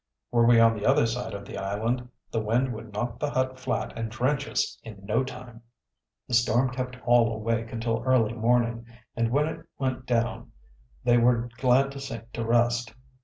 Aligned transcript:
"Were 0.31 0.47
we 0.47 0.59
on 0.59 0.73
the 0.73 0.83
other 0.83 1.05
side 1.05 1.35
of 1.35 1.45
the 1.45 1.59
island, 1.59 2.09
the 2.31 2.41
wind 2.41 2.73
would 2.73 2.91
knock 2.91 3.19
the 3.19 3.29
hut 3.29 3.59
flat 3.59 3.93
and 3.95 4.09
drench 4.09 4.47
us 4.47 4.79
in 4.83 5.05
no 5.05 5.23
time." 5.23 5.61
The 6.27 6.33
storm 6.33 6.71
kept 6.71 6.97
all 7.05 7.31
awake 7.31 7.71
until 7.71 8.01
early 8.03 8.33
morning 8.33 8.87
and 9.15 9.29
when 9.29 9.45
it 9.47 9.63
went 9.77 10.07
down 10.07 10.53
they 11.03 11.19
were 11.19 11.49
glad 11.57 11.91
to 11.91 11.99
sink 11.99 12.31
to 12.33 12.43
rest. 12.43 12.95